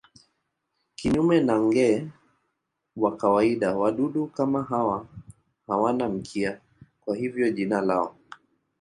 [0.97, 2.05] Kinyume na nge
[2.95, 4.31] wa kawaida wadudu
[4.69, 5.07] hawa
[5.67, 6.61] hawana mkia,
[7.01, 8.15] kwa hivyo jina lao.